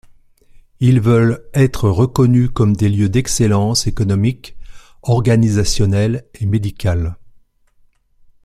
Ils 0.79 0.99
veulent 0.99 1.47
être 1.53 1.87
reconnus 1.87 2.49
comme 2.51 2.75
des 2.75 2.89
lieux 2.89 3.07
d’excellence 3.07 3.85
économique, 3.85 4.57
organisationnelle 5.03 6.25
et 6.39 6.47
médicale. 6.47 7.17